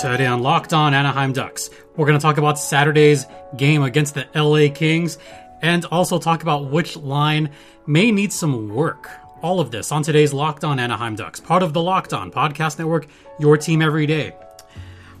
Today 0.00 0.26
on 0.26 0.42
Locked 0.42 0.74
On 0.74 0.92
Anaheim 0.92 1.32
Ducks, 1.32 1.70
we're 1.96 2.04
going 2.04 2.18
to 2.18 2.22
talk 2.22 2.36
about 2.36 2.58
Saturday's 2.58 3.24
game 3.56 3.82
against 3.82 4.12
the 4.12 4.28
LA 4.34 4.70
Kings 4.72 5.16
and 5.62 5.86
also 5.86 6.18
talk 6.18 6.42
about 6.42 6.70
which 6.70 6.98
line 6.98 7.50
may 7.86 8.10
need 8.12 8.30
some 8.30 8.68
work. 8.68 9.08
All 9.40 9.58
of 9.58 9.70
this 9.70 9.92
on 9.92 10.02
today's 10.02 10.34
Locked 10.34 10.64
On 10.64 10.78
Anaheim 10.78 11.14
Ducks, 11.14 11.40
part 11.40 11.62
of 11.62 11.72
the 11.72 11.80
Locked 11.80 12.12
On 12.12 12.30
Podcast 12.30 12.78
Network, 12.78 13.06
your 13.38 13.56
team 13.56 13.80
every 13.80 14.04
day. 14.06 14.34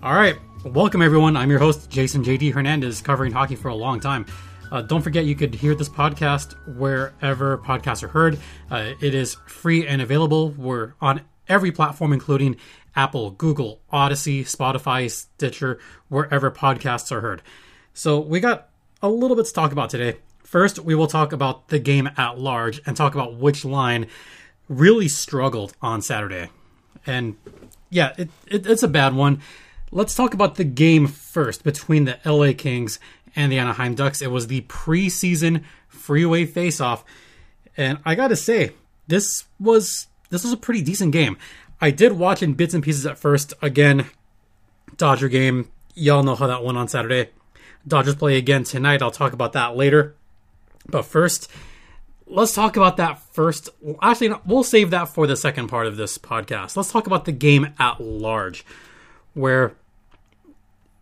All 0.02 0.14
right, 0.14 0.36
welcome 0.66 1.00
everyone. 1.00 1.38
I'm 1.38 1.48
your 1.48 1.58
host, 1.58 1.88
Jason 1.88 2.22
JD 2.22 2.52
Hernandez, 2.52 3.00
covering 3.00 3.32
hockey 3.32 3.56
for 3.56 3.68
a 3.68 3.74
long 3.74 3.98
time. 3.98 4.26
Uh, 4.70 4.82
don't 4.82 5.00
forget 5.00 5.24
you 5.24 5.36
could 5.36 5.54
hear 5.54 5.74
this 5.74 5.88
podcast 5.88 6.54
wherever 6.76 7.56
podcasts 7.56 8.02
are 8.02 8.08
heard. 8.08 8.38
Uh, 8.70 8.92
it 9.00 9.14
is 9.14 9.36
free 9.46 9.86
and 9.86 10.02
available. 10.02 10.50
We're 10.50 10.92
on 11.00 11.22
every 11.48 11.72
platform, 11.72 12.12
including 12.12 12.56
Apple, 12.96 13.30
Google, 13.30 13.80
Odyssey, 13.90 14.42
Spotify, 14.44 15.10
Stitcher, 15.10 15.78
wherever 16.08 16.50
podcasts 16.50 17.12
are 17.12 17.20
heard. 17.20 17.42
So 17.94 18.18
we 18.18 18.40
got 18.40 18.68
a 19.02 19.08
little 19.08 19.36
bit 19.36 19.46
to 19.46 19.52
talk 19.52 19.72
about 19.72 19.90
today. 19.90 20.18
First, 20.42 20.78
we 20.78 20.94
will 20.94 21.06
talk 21.06 21.32
about 21.32 21.68
the 21.68 21.78
game 21.78 22.08
at 22.16 22.38
large 22.38 22.80
and 22.86 22.96
talk 22.96 23.14
about 23.14 23.36
which 23.36 23.64
line 23.64 24.06
really 24.68 25.08
struggled 25.08 25.74
on 25.82 26.02
Saturday. 26.02 26.50
And 27.06 27.36
yeah, 27.90 28.14
it, 28.16 28.30
it, 28.46 28.66
it's 28.66 28.82
a 28.82 28.88
bad 28.88 29.14
one. 29.14 29.40
Let's 29.92 30.14
talk 30.14 30.34
about 30.34 30.56
the 30.56 30.64
game 30.64 31.06
first 31.06 31.62
between 31.62 32.04
the 32.04 32.18
LA 32.24 32.52
Kings 32.56 32.98
and 33.36 33.52
the 33.52 33.58
Anaheim 33.58 33.94
Ducks. 33.94 34.22
It 34.22 34.30
was 34.30 34.48
the 34.48 34.62
preseason 34.62 35.62
freeway 35.88 36.46
faceoff, 36.46 37.02
and 37.76 37.98
I 38.04 38.14
got 38.14 38.28
to 38.28 38.36
say, 38.36 38.72
this 39.06 39.44
was 39.60 40.08
this 40.30 40.42
was 40.42 40.52
a 40.52 40.56
pretty 40.56 40.82
decent 40.82 41.12
game. 41.12 41.38
I 41.80 41.90
did 41.90 42.12
watch 42.12 42.42
in 42.42 42.54
bits 42.54 42.74
and 42.74 42.82
pieces 42.82 43.06
at 43.06 43.18
first. 43.18 43.54
Again, 43.60 44.06
Dodger 44.96 45.28
game. 45.28 45.70
Y'all 45.94 46.22
know 46.22 46.34
how 46.34 46.46
that 46.46 46.64
went 46.64 46.78
on 46.78 46.88
Saturday. 46.88 47.30
Dodgers 47.86 48.16
play 48.16 48.36
again 48.36 48.64
tonight. 48.64 49.02
I'll 49.02 49.10
talk 49.10 49.32
about 49.32 49.52
that 49.52 49.76
later. 49.76 50.14
But 50.88 51.02
first, 51.02 51.50
let's 52.26 52.54
talk 52.54 52.76
about 52.76 52.96
that 52.96 53.18
first. 53.32 53.70
Actually, 54.02 54.34
we'll 54.44 54.64
save 54.64 54.90
that 54.90 55.08
for 55.08 55.26
the 55.26 55.36
second 55.36 55.68
part 55.68 55.86
of 55.86 55.96
this 55.96 56.18
podcast. 56.18 56.76
Let's 56.76 56.90
talk 56.90 57.06
about 57.06 57.24
the 57.24 57.32
game 57.32 57.74
at 57.78 58.00
large, 58.00 58.64
where, 59.34 59.74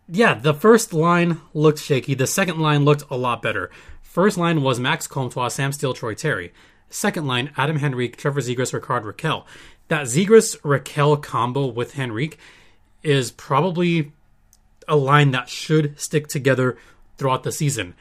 yeah, 0.08 0.34
the 0.34 0.55
first 0.55 0.92
line 0.92 1.41
looked 1.52 1.80
shaky. 1.80 2.14
The 2.14 2.27
second 2.27 2.58
line 2.58 2.84
looked 2.84 3.05
a 3.11 3.17
lot 3.17 3.42
better. 3.42 3.70
First 4.02 4.36
line 4.36 4.62
was 4.62 4.78
Max 4.78 5.06
Comtois, 5.06 5.48
Sam 5.48 5.72
Steele, 5.72 5.95
Troy 5.95 6.14
Terry. 6.14 6.52
Second 6.95 7.27
line, 7.27 7.50
Adam 7.56 7.78
Henrique, 7.78 8.17
Trevor 8.17 8.41
Zegras, 8.41 8.73
Rickard 8.73 9.03
Rakell. 9.03 9.45
that 9.89 10.06
Zegras 10.06 10.56
Rakell 10.61 11.20
combo 11.20 11.67
with 11.67 11.98
Henrique 11.98 12.39
is 13.03 13.33
probably 13.33 14.12
a 14.86 14.95
line 14.95 15.33
that 15.33 15.48
should 15.48 15.98
stick 15.98 16.28
together 16.28 16.78
throughout 17.19 17.42
the 17.42 17.51
season. 17.51 17.95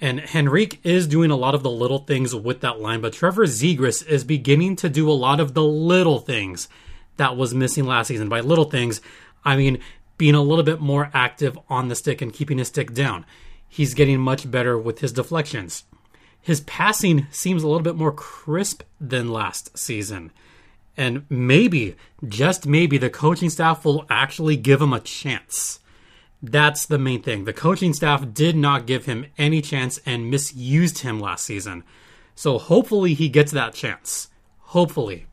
And 0.00 0.24
Henrique 0.34 0.80
is 0.82 1.06
doing 1.06 1.30
a 1.30 1.36
lot 1.36 1.54
of 1.54 1.62
the 1.62 1.70
little 1.70 1.98
things 1.98 2.34
with 2.34 2.62
that 2.62 2.80
line, 2.80 3.02
but 3.02 3.12
Trevor 3.12 3.44
Zegras 3.44 4.06
is 4.06 4.24
beginning 4.24 4.76
to 4.76 4.88
do 4.88 5.10
a 5.10 5.12
lot 5.12 5.40
of 5.40 5.52
the 5.52 5.64
little 5.64 6.18
things 6.18 6.70
that 7.18 7.36
was 7.36 7.54
missing 7.54 7.84
last 7.84 8.08
season. 8.08 8.30
By 8.30 8.40
little 8.40 8.64
things, 8.64 9.02
I 9.44 9.56
mean 9.56 9.78
being 10.16 10.34
a 10.34 10.42
little 10.42 10.64
bit 10.64 10.80
more 10.80 11.10
active 11.12 11.58
on 11.68 11.88
the 11.88 11.94
stick 11.94 12.22
and 12.22 12.32
keeping 12.32 12.56
his 12.56 12.68
stick 12.68 12.94
down. 12.94 13.26
He's 13.68 13.92
getting 13.92 14.20
much 14.20 14.50
better 14.50 14.78
with 14.78 15.00
his 15.00 15.12
deflections. 15.12 15.84
His 16.48 16.62
passing 16.62 17.26
seems 17.30 17.62
a 17.62 17.68
little 17.68 17.82
bit 17.82 17.94
more 17.94 18.10
crisp 18.10 18.82
than 18.98 19.30
last 19.30 19.76
season. 19.76 20.32
And 20.96 21.26
maybe, 21.28 21.94
just 22.26 22.66
maybe, 22.66 22.96
the 22.96 23.10
coaching 23.10 23.50
staff 23.50 23.84
will 23.84 24.06
actually 24.08 24.56
give 24.56 24.80
him 24.80 24.94
a 24.94 25.00
chance. 25.00 25.78
That's 26.42 26.86
the 26.86 26.98
main 26.98 27.22
thing. 27.22 27.44
The 27.44 27.52
coaching 27.52 27.92
staff 27.92 28.32
did 28.32 28.56
not 28.56 28.86
give 28.86 29.04
him 29.04 29.26
any 29.36 29.60
chance 29.60 30.00
and 30.06 30.30
misused 30.30 31.00
him 31.00 31.20
last 31.20 31.44
season. 31.44 31.84
So 32.34 32.56
hopefully 32.56 33.12
he 33.12 33.28
gets 33.28 33.52
that 33.52 33.74
chance. 33.74 34.28
Hopefully. 34.60 35.26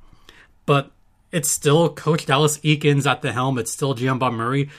But 0.66 0.92
it's 1.32 1.50
still 1.50 1.94
Coach 1.94 2.26
Dallas 2.26 2.58
Eakins 2.58 3.10
at 3.10 3.22
the 3.22 3.32
helm. 3.32 3.58
It's 3.58 3.72
still 3.72 3.96
GM 3.96 4.20
Bob 4.20 4.34
Murray. 4.34 4.70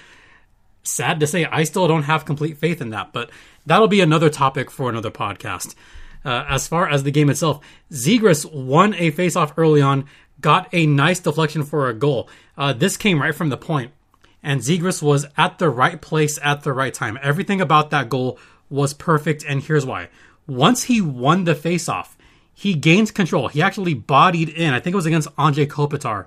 Sad 0.83 1.19
to 1.21 1.27
say, 1.27 1.47
I 1.47 1.65
still 1.65 1.89
don't 1.89 2.03
have 2.03 2.27
complete 2.27 2.59
faith 2.59 2.83
in 2.83 2.91
that, 2.91 3.15
but 3.15 3.31
that'll 3.65 3.89
be 3.89 4.03
another 4.03 4.29
topic 4.29 4.71
for 4.71 4.91
another 4.91 5.11
podcast. 5.11 5.75
Uh, 6.27 6.45
as 6.49 6.67
far 6.67 6.89
as 6.89 7.05
the 7.05 7.13
game 7.13 7.31
itself, 7.31 7.61
Zegras 7.93 8.53
won 8.53 8.95
a 8.95 9.13
faceoff 9.13 9.53
early 9.57 9.81
on, 9.81 10.07
got 10.41 10.69
a 10.73 10.85
nice 10.85 11.21
deflection 11.21 11.63
for 11.63 11.89
a 11.89 11.95
goal. 11.95 12.29
Uh, 12.59 12.73
this 12.73 12.97
came 12.97 13.23
right 13.23 13.35
from 13.35 13.49
the 13.49 13.57
point, 13.57 13.93
and 14.43 14.61
Zegras 14.61 15.01
was 15.01 15.27
at 15.37 15.59
the 15.59 15.71
right 15.71 16.03
place 16.03 16.37
at 16.43 16.65
the 16.65 16.73
right 16.73 16.93
time. 16.93 17.17
Everything 17.23 17.61
about 17.61 17.91
that 17.91 18.09
goal 18.09 18.41
was 18.69 18.93
perfect, 18.93 19.45
and 19.45 19.63
here's 19.63 19.87
why. 19.87 20.09
Once 20.49 20.85
he 20.85 21.01
won 21.01 21.45
the 21.45 21.55
faceoff, 21.55 22.17
he 22.53 22.75
gained 22.75 23.15
control. 23.15 23.47
He 23.47 23.63
actually 23.63 23.95
bodied 23.95 24.49
in. 24.49 24.75
I 24.75 24.81
think 24.81 24.95
it 24.95 24.97
was 24.97 25.07
against 25.07 25.29
Anze 25.37 25.69
Kopitar. 25.69 26.27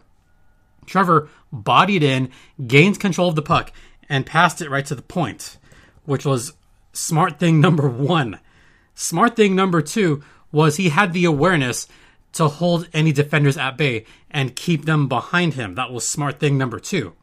Trevor 0.85 1.27
bodied 1.51 2.03
in, 2.03 2.29
gained 2.65 3.01
control 3.01 3.27
of 3.27 3.35
the 3.35 3.41
puck, 3.41 3.73
and 4.07 4.25
passed 4.25 4.61
it 4.61 4.69
right 4.69 4.85
to 4.85 4.95
the 4.95 5.01
point, 5.01 5.57
which 6.05 6.25
was 6.25 6.53
smart 6.93 7.37
thing 7.37 7.59
number 7.61 7.89
one. 7.89 8.39
Smart 8.99 9.37
thing 9.37 9.55
number 9.55 9.81
two 9.81 10.21
was 10.51 10.75
he 10.75 10.89
had 10.89 11.13
the 11.13 11.23
awareness 11.23 11.87
to 12.33 12.49
hold 12.49 12.89
any 12.91 13.13
defenders 13.13 13.57
at 13.57 13.77
bay 13.77 14.05
and 14.29 14.57
keep 14.57 14.83
them 14.83 15.07
behind 15.07 15.53
him. 15.53 15.75
That 15.75 15.93
was 15.93 16.09
smart 16.09 16.37
thing 16.37 16.57
number 16.57 16.81
two. 16.81 17.13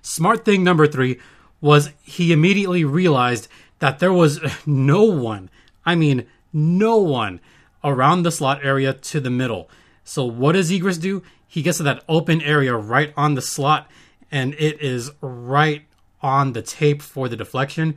Smart 0.00 0.46
thing 0.46 0.64
number 0.64 0.86
three 0.86 1.20
was 1.60 1.90
he 2.02 2.32
immediately 2.32 2.82
realized 2.82 3.46
that 3.78 3.98
there 3.98 4.12
was 4.12 4.40
no 4.66 5.04
one, 5.04 5.50
I 5.84 5.96
mean, 5.96 6.26
no 6.50 6.96
one 6.96 7.40
around 7.84 8.22
the 8.22 8.32
slot 8.32 8.64
area 8.64 8.94
to 8.94 9.20
the 9.20 9.28
middle. 9.28 9.68
So 10.04 10.24
what 10.24 10.52
does 10.52 10.70
Zegras 10.70 10.98
do? 10.98 11.22
He 11.46 11.60
gets 11.60 11.76
to 11.76 11.84
that 11.84 12.04
open 12.08 12.40
area 12.40 12.74
right 12.74 13.12
on 13.18 13.34
the 13.34 13.42
slot, 13.42 13.90
and 14.30 14.54
it 14.54 14.80
is 14.80 15.10
right 15.20 15.84
on 16.22 16.54
the 16.54 16.62
tape 16.62 17.02
for 17.02 17.28
the 17.28 17.36
deflection. 17.36 17.96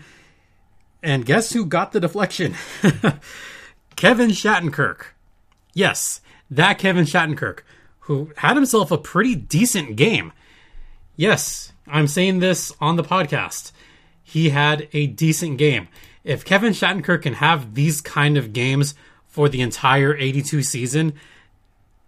And 1.04 1.26
guess 1.26 1.54
who 1.54 1.66
got 1.66 1.92
the 1.92 2.00
deflection? 2.00 2.56
Kevin 3.96 4.30
Shattenkirk. 4.30 5.06
Yes, 5.74 6.22
that 6.50 6.78
Kevin 6.78 7.06
Shattenkirk, 7.06 7.60
who 8.02 8.32
had 8.38 8.56
himself 8.56 8.92
a 8.92 8.98
pretty 8.98 9.36
decent 9.36 9.96
game. 9.96 10.34
Yes, 11.16 11.72
I'm 11.88 12.08
saying 12.08 12.40
this 12.40 12.74
on 12.80 12.96
the 12.96 13.04
podcast. 13.04 13.72
He 14.24 14.50
had 14.50 14.88
a 14.94 15.08
decent 15.08 15.58
game. 15.58 15.88
If 16.24 16.46
Kevin 16.46 16.74
Shattenkirk 16.74 17.24
can 17.24 17.34
have 17.36 17.74
these 17.74 18.02
kind 18.02 18.38
of 18.38 18.54
games 18.54 18.96
for 19.28 19.50
the 19.50 19.62
entire 19.62 20.16
82 20.16 20.62
season, 20.64 21.14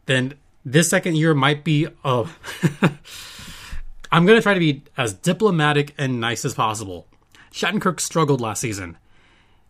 then 0.06 0.36
this 0.64 0.90
second 0.90 1.18
year 1.18 1.34
might 1.34 1.64
be 1.64 1.88
a. 2.04 2.28
I'm 4.12 4.26
going 4.28 4.38
to 4.38 4.44
try 4.44 4.54
to 4.54 4.60
be 4.60 4.84
as 4.96 5.14
diplomatic 5.14 5.96
and 5.98 6.20
nice 6.20 6.46
as 6.46 6.54
possible. 6.54 7.08
Shattenkirk 7.54 8.00
struggled 8.00 8.42
last 8.42 8.62
season. 8.62 8.98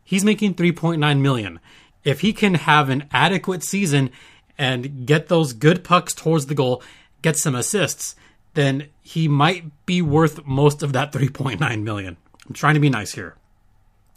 He's 0.04 0.24
making 0.24 0.56
3.9 0.56 1.20
million. 1.20 1.60
If 2.04 2.22
he 2.22 2.32
can 2.34 2.56
have 2.56 2.90
an 2.90 3.08
adequate 3.12 3.64
season 3.64 4.10
and 4.58 5.06
get 5.06 5.28
those 5.28 5.54
good 5.54 5.84
pucks 5.84 6.14
towards 6.14 6.46
the 6.46 6.56
goal, 6.56 6.82
get 7.22 7.38
some 7.38 7.56
assists, 7.56 8.16
then 8.54 8.88
he 9.02 9.28
might 9.28 9.86
be 9.86 10.02
worth 10.02 10.46
most 10.46 10.82
of 10.82 10.94
that 10.94 11.12
3.9 11.12 11.84
million. 11.84 12.18
I'm 12.48 12.54
trying 12.54 12.76
to 12.76 12.80
be 12.80 12.90
nice 12.90 13.14
here. 13.14 13.36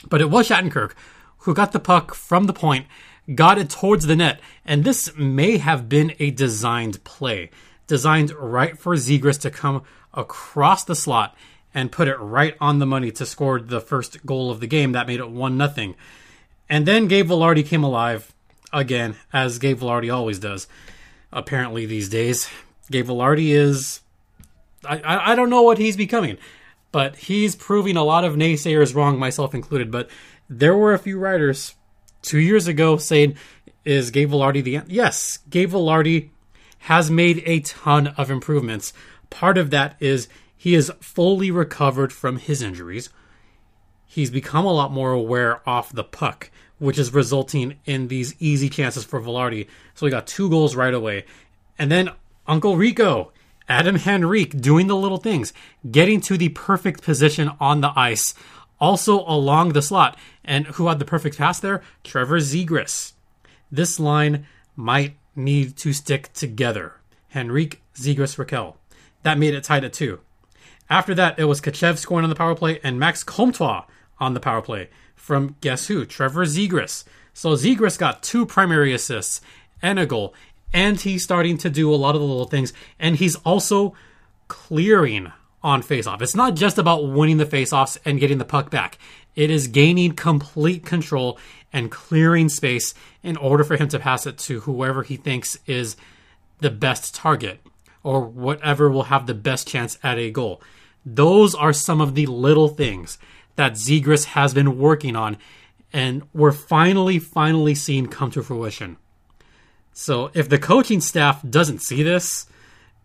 But 0.09 0.21
it 0.21 0.31
was 0.31 0.49
Shattenkirk 0.49 0.93
who 1.39 1.55
got 1.55 1.73
the 1.73 1.81
puck 1.81 2.15
from 2.15 2.45
the 2.45 2.53
point, 2.53 2.87
got 3.35 3.59
it 3.59 3.71
towards 3.71 4.07
the 4.07 4.17
net, 4.17 4.41
and 4.65 4.85
this 4.85 5.17
may 5.17 5.59
have 5.59 5.89
been 5.89 6.13
a 6.19 6.31
designed 6.31 7.03
play, 7.05 7.51
designed 7.87 8.33
right 8.33 8.79
for 8.79 8.95
Zegras 8.95 9.41
to 9.41 9.51
come 9.51 9.83
across 10.13 10.85
the 10.85 10.97
slot 10.97 11.37
and 11.77 11.93
put 11.93 12.09
it 12.09 12.17
right 12.17 12.57
on 12.59 12.79
the 12.79 12.87
money 12.87 13.13
to 13.13 13.27
score 13.27 13.61
the 13.61 13.83
first 13.83 14.25
goal 14.25 14.51
of 14.51 14.61
the 14.61 14.67
game 14.67 14.93
that 14.93 15.07
made 15.07 15.21
it 15.21 15.31
1 15.31 15.57
nothing. 15.59 15.95
And 16.71 16.87
then 16.87 17.07
Gabe 17.07 17.29
Vilardi 17.29 17.65
came 17.65 17.85
alive 17.85 18.33
again, 18.73 19.17
as 19.31 19.59
Gabe 19.59 19.79
Vilardi 19.79 20.13
always 20.13 20.39
does. 20.39 20.67
Apparently 21.31 21.85
these 21.85 22.09
days, 22.09 22.49
Gabe 22.91 23.07
Vilardi 23.07 23.51
is 23.51 24.01
I, 24.89 25.33
I, 25.33 25.35
don't 25.35 25.51
know 25.51 25.63
what 25.63 25.79
he's 25.79 25.97
becoming, 25.97 26.39
but 26.93 27.17
he's 27.17 27.57
proving 27.57 27.97
a 27.97 28.05
lot 28.05 28.25
of 28.25 28.37
naysayers 28.37 28.95
wrong, 28.95 29.19
myself 29.19 29.53
included. 29.53 29.91
But 29.91 30.09
there 30.49 30.77
were 30.77 30.95
a 30.95 30.99
few 30.99 31.19
writers 31.19 31.75
two 32.23 32.39
years 32.39 32.69
ago 32.69 32.97
saying, 32.97 33.37
"Is 33.85 34.11
Gabe 34.11 34.31
Vilardi 34.31 34.63
the 34.63 34.81
yes?" 34.87 35.41
Gabe 35.51 35.73
Vilardi 35.73 36.31
has 36.81 37.11
made 37.11 37.43
a 37.45 37.61
ton 37.61 38.09
of 38.09 38.31
improvements. 38.31 38.93
Part 39.29 39.59
of 39.59 39.71
that 39.71 39.97
is 39.99 40.29
he 40.57 40.75
is 40.75 40.93
fully 41.01 41.51
recovered 41.51 42.13
from 42.13 42.39
his 42.39 42.63
injuries. 42.63 43.11
He's 44.07 44.31
become 44.31 44.65
a 44.65 44.73
lot 44.73 44.93
more 44.93 45.13
aware 45.13 45.69
off 45.69 45.93
the 45.93 46.05
puck 46.05 46.51
which 46.79 46.99
is 46.99 47.15
resulting 47.15 47.79
in 47.85 48.09
these 48.09 48.35
easy 48.39 48.69
chances 48.69 49.05
for 49.05 49.21
Vilardi. 49.21 49.67
So 49.95 50.07
he 50.07 50.11
got 50.11 50.27
two 50.27 50.49
goals 50.49 50.77
right 50.77 50.93
away. 50.93 51.25
And 51.79 51.91
then 51.91 52.11
Uncle 52.47 52.77
Rico, 52.77 53.33
Adam 53.69 53.97
Henrique 53.97 54.61
doing 54.61 54.87
the 54.87 54.97
little 54.97 55.19
things, 55.19 55.53
getting 55.91 56.21
to 56.23 56.37
the 56.37 56.51
perfect 56.51 57.03
position 57.03 57.51
on 57.61 57.81
the 57.81 57.93
ice, 57.97 58.35
also 58.79 59.21
along 59.21 59.73
the 59.73 59.83
slot. 59.83 60.19
And 60.45 60.67
who 60.67 60.89
had 60.89 60.99
the 60.99 61.05
perfect 61.05 61.39
pass 61.39 61.61
there? 61.61 61.83
Trevor 62.05 62.41
Zegras. 62.41 63.13
This 63.71 63.99
line 63.99 64.47
might 64.77 65.17
need 65.35 65.77
to 65.79 65.93
stick 65.93 66.33
together. 66.33 66.95
Henrique, 67.35 67.83
Zegras, 67.95 68.37
Rakell. 68.37 68.77
That 69.23 69.39
made 69.39 69.55
it 69.55 69.65
tied 69.65 69.85
at 69.85 69.93
two. 69.93 70.21
After 70.89 71.15
that, 71.15 71.39
it 71.39 71.45
was 71.45 71.61
Tkachev 71.61 71.99
scoring 71.99 72.25
on 72.25 72.31
the 72.31 72.37
power 72.37 72.55
play 72.55 72.81
and 72.83 72.99
Max 72.99 73.25
Comtois 73.25 73.85
on 74.19 74.35
the 74.35 74.41
power 74.41 74.63
play 74.63 74.89
from 75.15 75.57
guess 75.61 75.89
who? 75.89 76.05
Trevor 76.05 76.45
Zegras. 76.45 77.05
So 77.33 77.51
Zegras 77.51 77.99
got 77.99 78.23
two 78.23 78.47
primary 78.47 78.95
assists 78.95 79.41
and 79.83 79.99
a 79.99 80.07
goal, 80.07 80.35
and 80.73 81.01
he's 81.01 81.25
starting 81.25 81.59
to 81.59 81.71
do 81.71 81.93
a 81.93 81.97
lot 81.97 82.15
of 82.15 82.21
the 82.21 82.27
little 82.27 82.47
things, 82.47 82.73
and 82.99 83.17
he's 83.17 83.37
also 83.37 83.95
clearing 84.49 85.33
on 85.63 85.83
faceoff. 85.83 86.23
It's 86.23 86.37
not 86.37 86.55
just 86.55 86.79
about 86.79 87.09
winning 87.09 87.39
the 87.39 87.45
faceoffs 87.45 87.99
and 88.05 88.21
getting 88.21 88.39
the 88.39 88.45
puck 88.45 88.71
back. 88.71 88.99
It 89.35 89.51
is 89.51 89.67
gaining 89.67 90.13
complete 90.13 90.87
control 90.87 91.39
and 91.73 91.91
clearing 91.91 92.49
space 92.49 92.95
in 93.23 93.37
order 93.37 93.65
for 93.65 93.77
him 93.77 93.89
to 93.89 93.99
pass 93.99 94.27
it 94.27 94.39
to 94.39 94.61
whoever 94.61 95.03
he 95.03 95.17
thinks 95.17 95.59
is 95.67 95.97
the 96.61 96.71
best 96.71 97.15
target 97.15 97.61
or 98.03 98.21
whatever 98.21 98.89
will 98.89 99.05
have 99.05 99.27
the 99.27 99.35
best 99.35 99.67
chance 99.67 99.99
at 100.03 100.19
a 100.19 100.31
goal. 100.31 100.63
Those 101.07 101.55
are 101.55 101.73
some 101.73 102.01
of 102.01 102.15
the 102.15 102.27
little 102.27 102.69
things 102.69 103.17
that 103.55 103.73
Zegras 103.75 104.25
has 104.27 104.53
been 104.53 104.77
working 104.77 105.17
on 105.17 105.39
and 105.93 106.23
we're 106.35 106.53
finally, 106.53 107.19
finally 107.19 107.75
seeing 107.75 108.07
come 108.07 108.31
to 108.33 108.43
fruition. 108.43 108.99
So 109.93 110.31
if 110.35 110.49
the 110.49 110.59
coaching 110.59 111.01
staff 111.01 111.41
doesn't 111.49 111.81
see 111.81 112.03
this, 112.03 112.47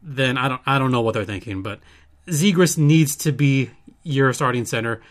then 0.03 0.37
I 0.37 0.49
don't 0.49 0.61
I 0.65 0.77
don't 0.77 0.91
know 0.91 1.01
what 1.01 1.13
they're 1.13 1.23
thinking, 1.23 1.61
but 1.61 1.79
Zegras 2.27 2.77
needs 2.77 3.15
to 3.17 3.31
be 3.31 3.69
your 4.03 4.33
starting 4.33 4.65
center. 4.65 5.01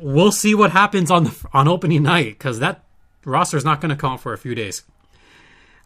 We'll 0.00 0.32
see 0.32 0.54
what 0.54 0.72
happens 0.72 1.10
on 1.10 1.24
the 1.24 1.46
on 1.54 1.66
opening 1.66 2.02
night 2.02 2.38
because 2.38 2.58
that 2.58 2.84
roster 3.24 3.56
is 3.56 3.64
not 3.64 3.80
going 3.80 3.90
to 3.90 3.96
count 3.96 4.20
for 4.20 4.32
a 4.34 4.38
few 4.38 4.54
days. 4.54 4.82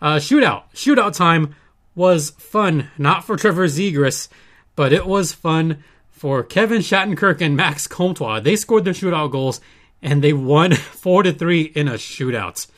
Uh, 0.00 0.17
shootout, 0.17 0.64
shootout 0.75 1.14
time 1.14 1.55
was 1.94 2.31
fun, 2.31 2.90
not 2.99 3.25
for 3.25 3.37
Trevor 3.37 3.69
Zegras, 3.69 4.29
but 4.75 4.93
it 4.93 5.06
was 5.06 5.32
fun 5.32 5.84
for 6.23 6.45
Kevin 6.45 6.83
Shattenkirk 6.83 7.41
and 7.41 7.57
Max 7.57 7.89
Comtois. 7.89 8.39
They 8.39 8.55
scored 8.55 8.85
their 8.85 8.95
shootout 8.95 9.33
goals 9.33 9.61
and 10.01 10.23
they 10.23 10.33
won 10.33 10.73
four 10.77 11.25
to 11.25 11.33
three 11.33 11.63
in 11.63 11.89
a 11.89 11.95
shootout. 11.95 12.69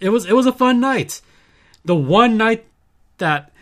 It 0.00 0.08
was 0.08 0.24
it 0.24 0.32
was 0.32 0.46
a 0.46 0.52
fun 0.52 0.80
night. 0.80 1.20
The 1.84 1.94
one 1.94 2.38
night 2.38 2.64
that 3.18 3.52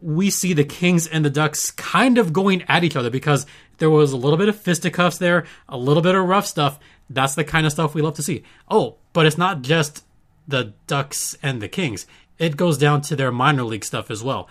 we 0.00 0.30
see 0.30 0.54
the 0.54 0.64
Kings 0.64 1.06
and 1.06 1.22
the 1.22 1.28
Ducks 1.28 1.70
kind 1.70 2.16
of 2.16 2.32
going 2.32 2.62
at 2.62 2.82
each 2.82 2.96
other 2.96 3.10
because 3.10 3.44
there 3.76 3.90
was 3.90 4.12
a 4.12 4.16
little 4.16 4.38
bit 4.38 4.48
of 4.48 4.58
fisticuffs 4.58 5.18
there, 5.18 5.44
a 5.68 5.76
little 5.76 6.02
bit 6.02 6.14
of 6.14 6.24
rough 6.26 6.46
stuff. 6.46 6.78
That's 7.10 7.34
the 7.34 7.44
kind 7.44 7.66
of 7.66 7.72
stuff 7.72 7.94
we 7.94 8.00
love 8.00 8.14
to 8.14 8.22
see. 8.22 8.42
Oh, 8.70 8.96
but 9.12 9.26
it's 9.26 9.36
not 9.36 9.60
just 9.60 10.02
the 10.48 10.72
Ducks 10.86 11.36
and 11.42 11.60
the 11.60 11.68
Kings. 11.68 12.06
It 12.38 12.56
goes 12.56 12.78
down 12.78 13.02
to 13.02 13.16
their 13.16 13.30
minor 13.30 13.64
league 13.64 13.84
stuff 13.84 14.10
as 14.10 14.24
well. 14.24 14.48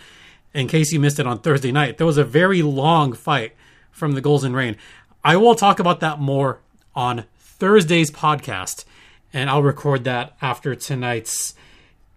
In 0.53 0.67
case 0.67 0.91
you 0.91 0.99
missed 0.99 1.17
it 1.17 1.25
on 1.25 1.39
Thursday 1.39 1.71
night, 1.71 1.97
there 1.97 2.05
was 2.05 2.19
a 2.19 2.23
very 2.23 2.61
long 2.61 3.13
fight 3.13 3.53
from 3.93 4.11
the 4.11 4.41
and 4.43 4.55
Reign. 4.55 4.75
I 5.23 5.37
will 5.37 5.55
talk 5.55 5.79
about 5.79 6.01
that 6.01 6.19
more 6.19 6.59
on 6.93 7.23
Thursday's 7.37 8.11
podcast, 8.11 8.83
and 9.31 9.49
I'll 9.49 9.63
record 9.63 10.03
that 10.03 10.35
after 10.41 10.75
tonight's 10.75 11.53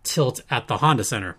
tilt 0.02 0.40
at 0.50 0.66
the 0.66 0.78
Honda 0.78 1.04
Center. 1.04 1.36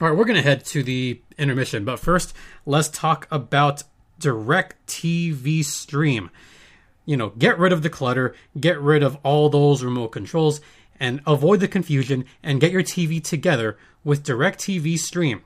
All 0.00 0.08
right, 0.08 0.16
we're 0.16 0.24
going 0.24 0.36
to 0.36 0.42
head 0.42 0.64
to 0.66 0.82
the 0.82 1.20
intermission, 1.36 1.84
but 1.84 1.98
first, 1.98 2.34
let's 2.64 2.88
talk 2.88 3.28
about 3.30 3.82
DIRECTV 4.20 5.64
Stream. 5.64 6.30
You 7.04 7.16
know, 7.16 7.30
get 7.30 7.58
rid 7.58 7.72
of 7.72 7.82
the 7.82 7.90
clutter, 7.90 8.34
get 8.58 8.80
rid 8.80 9.02
of 9.02 9.18
all 9.22 9.48
those 9.48 9.84
remote 9.84 10.08
controls, 10.08 10.60
and 10.98 11.20
avoid 11.26 11.60
the 11.60 11.68
confusion 11.68 12.24
and 12.42 12.60
get 12.60 12.72
your 12.72 12.82
TV 12.82 13.22
together 13.22 13.76
with 14.04 14.24
DIRECTV 14.24 14.98
Stream. 14.98 15.42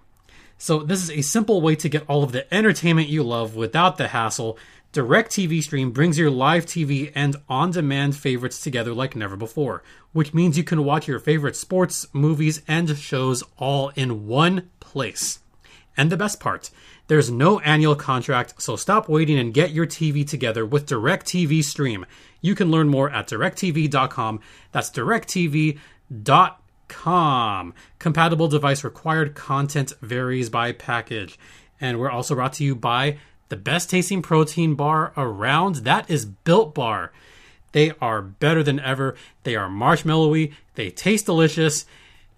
So, 0.62 0.80
this 0.80 1.02
is 1.02 1.10
a 1.10 1.22
simple 1.22 1.62
way 1.62 1.74
to 1.76 1.88
get 1.88 2.04
all 2.06 2.22
of 2.22 2.32
the 2.32 2.52
entertainment 2.52 3.08
you 3.08 3.22
love 3.22 3.56
without 3.56 3.96
the 3.96 4.08
hassle 4.08 4.58
DIRECTV 4.92 5.62
Stream 5.62 5.90
brings 5.90 6.18
your 6.18 6.30
live 6.30 6.66
TV 6.66 7.12
and 7.14 7.36
on 7.48 7.70
demand 7.70 8.14
favorites 8.14 8.60
together 8.60 8.92
like 8.92 9.16
never 9.16 9.36
before, 9.36 9.82
which 10.12 10.34
means 10.34 10.58
you 10.58 10.64
can 10.64 10.84
watch 10.84 11.08
your 11.08 11.18
favorite 11.18 11.56
sports, 11.56 12.06
movies, 12.12 12.60
and 12.68 12.98
shows 12.98 13.42
all 13.56 13.88
in 13.94 14.26
one 14.26 14.68
place. 14.80 15.38
And 15.96 16.12
the 16.12 16.18
best 16.18 16.40
part, 16.40 16.70
there's 17.06 17.30
no 17.30 17.60
annual 17.60 17.94
contract, 17.96 18.60
so 18.60 18.76
stop 18.76 19.08
waiting 19.08 19.38
and 19.38 19.54
get 19.54 19.70
your 19.70 19.86
TV 19.86 20.28
together 20.28 20.66
with 20.66 20.86
DIRECTV 20.86 21.64
Stream. 21.64 22.04
You 22.42 22.54
can 22.54 22.70
learn 22.70 22.90
more 22.90 23.08
at 23.08 23.28
directv.com. 23.28 24.40
That's 24.72 24.90
directv.com. 24.90 26.59
Compatible 27.98 28.48
device 28.48 28.84
required 28.84 29.34
content 29.34 29.92
varies 30.02 30.50
by 30.50 30.72
package. 30.72 31.38
And 31.80 31.98
we're 31.98 32.10
also 32.10 32.34
brought 32.34 32.52
to 32.54 32.64
you 32.64 32.74
by 32.74 33.18
the 33.48 33.56
best 33.56 33.90
tasting 33.90 34.22
protein 34.22 34.74
bar 34.74 35.12
around. 35.16 35.76
That 35.76 36.10
is 36.10 36.26
Built 36.26 36.74
Bar. 36.74 37.12
They 37.72 37.92
are 38.00 38.20
better 38.20 38.62
than 38.62 38.80
ever. 38.80 39.16
They 39.44 39.56
are 39.56 39.68
marshmallowy. 39.68 40.52
They 40.74 40.90
taste 40.90 41.26
delicious. 41.26 41.86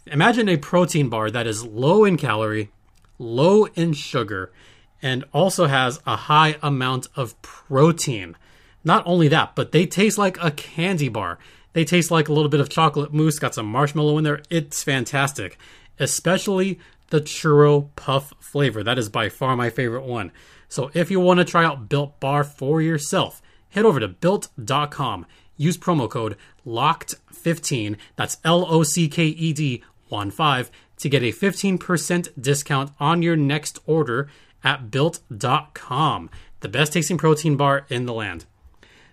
Imagine 0.06 0.48
a 0.48 0.56
protein 0.56 1.08
bar 1.08 1.30
that 1.30 1.46
is 1.46 1.64
low 1.64 2.04
in 2.04 2.16
calorie, 2.16 2.70
low 3.18 3.66
in 3.74 3.92
sugar, 3.92 4.52
and 5.00 5.24
also 5.32 5.66
has 5.66 6.00
a 6.06 6.16
high 6.16 6.56
amount 6.62 7.08
of 7.16 7.40
protein. 7.42 8.36
Not 8.84 9.02
only 9.06 9.28
that, 9.28 9.54
but 9.54 9.72
they 9.72 9.86
taste 9.86 10.18
like 10.18 10.42
a 10.42 10.50
candy 10.50 11.08
bar. 11.08 11.38
They 11.72 11.84
taste 11.84 12.10
like 12.10 12.28
a 12.28 12.32
little 12.32 12.50
bit 12.50 12.60
of 12.60 12.68
chocolate 12.68 13.12
mousse, 13.12 13.38
got 13.38 13.54
some 13.54 13.66
marshmallow 13.66 14.18
in 14.18 14.24
there. 14.24 14.42
It's 14.50 14.82
fantastic, 14.82 15.58
especially 15.98 16.78
the 17.10 17.20
churro 17.20 17.88
puff 17.96 18.32
flavor. 18.40 18.82
That 18.82 18.98
is 18.98 19.08
by 19.08 19.28
far 19.28 19.56
my 19.56 19.70
favorite 19.70 20.04
one. 20.04 20.32
So 20.68 20.90
if 20.94 21.10
you 21.10 21.20
want 21.20 21.38
to 21.38 21.44
try 21.44 21.64
out 21.64 21.88
Built 21.88 22.18
Bar 22.20 22.44
for 22.44 22.80
yourself, 22.80 23.42
head 23.70 23.84
over 23.84 24.00
to 24.00 24.08
built.com. 24.08 25.26
Use 25.56 25.76
promo 25.76 26.08
code 26.08 26.36
LOCKED15, 26.66 27.96
that's 28.16 28.38
L 28.44 28.66
O 28.66 28.82
C 28.82 29.08
K 29.08 29.26
E 29.26 29.52
D 29.52 29.82
1 30.08 30.30
5, 30.30 30.70
to 30.98 31.08
get 31.08 31.22
a 31.22 31.32
15% 31.32 32.28
discount 32.40 32.92
on 32.98 33.22
your 33.22 33.36
next 33.36 33.78
order 33.86 34.28
at 34.64 34.90
built.com. 34.90 36.30
The 36.60 36.68
best 36.68 36.92
tasting 36.92 37.18
protein 37.18 37.56
bar 37.56 37.86
in 37.88 38.06
the 38.06 38.14
land. 38.14 38.46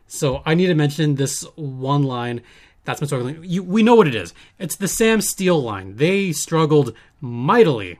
So 0.09 0.41
I 0.43 0.55
need 0.55 0.67
to 0.67 0.75
mention 0.75 1.15
this 1.15 1.43
one 1.55 2.03
line 2.03 2.41
that's 2.83 2.99
been 2.99 3.07
struggling. 3.07 3.43
You, 3.43 3.61
we 3.61 3.83
know 3.83 3.93
what 3.93 4.07
it 4.07 4.15
is. 4.15 4.33
It's 4.57 4.75
the 4.75 4.87
Sam 4.87 5.21
Steele 5.21 5.61
line. 5.61 5.97
They 5.97 6.31
struggled 6.31 6.95
mightily. 7.21 7.99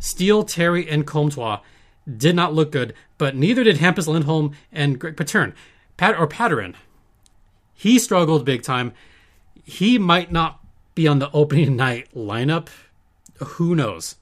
Steele, 0.00 0.42
Terry, 0.42 0.88
and 0.90 1.06
Comtois 1.06 1.60
did 2.16 2.34
not 2.34 2.52
look 2.52 2.72
good, 2.72 2.94
but 3.16 3.36
neither 3.36 3.62
did 3.62 3.78
Hampus 3.78 4.08
Lindholm 4.08 4.52
and 4.72 4.98
Greg 4.98 5.16
Pateryn. 5.16 5.54
Pat 5.96 6.18
or 6.18 6.26
Paterin. 6.26 6.74
He 7.74 8.00
struggled 8.00 8.44
big 8.44 8.62
time. 8.62 8.92
He 9.64 9.98
might 9.98 10.32
not 10.32 10.60
be 10.96 11.06
on 11.06 11.20
the 11.20 11.30
opening 11.30 11.76
night 11.76 12.08
lineup. 12.12 12.68
Who 13.38 13.76
knows? 13.76 14.16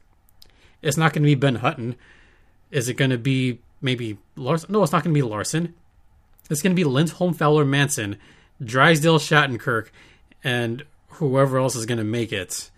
It's 0.83 0.99
not 0.99 1.15
going 1.15 1.23
to 1.23 1.27
be 1.27 1.35
Ben 1.35 1.57
Hutton. 1.57 1.97
Is 2.71 2.91
it 2.91 2.95
going 2.95 3.11
to 3.11 3.19
be 3.19 3.61
maybe 3.81 4.19
Larsson? 4.37 4.73
No, 4.73 4.83
it's 4.83 4.93
not 4.93 5.03
going 5.03 5.15
to 5.15 5.19
be 5.19 5.27
Larsson. 5.27 5.75
It's 6.51 6.63
going 6.63 6.75
to 6.75 6.81
be 6.81 6.85
Lindholm, 6.85 7.35
Fowler, 7.35 7.65
Manson, 7.65 8.17
Drysdale, 8.63 9.19
Shattenkirk, 9.19 9.89
and 10.43 10.85
whoever 11.09 11.59
else 11.59 11.75
is 11.75 11.87
going 11.87 11.99
to 11.99 12.05
make 12.05 12.33
it. 12.33 12.71